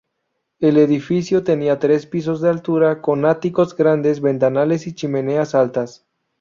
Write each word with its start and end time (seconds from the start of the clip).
El 0.59 0.77
edificio 0.77 1.43
tenía 1.43 1.77
tres 1.77 2.07
pisos 2.07 2.41
de 2.41 2.49
altura 2.49 3.01
con 3.03 3.23
áticos, 3.23 3.75
grandes 3.77 4.19
ventanales 4.19 4.87
y 4.87 4.95
chimeneas 4.95 5.53
altas. 5.53 6.07